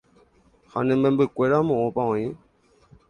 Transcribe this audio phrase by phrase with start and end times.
[0.71, 2.25] ha ne membykuéra moõpa oĩ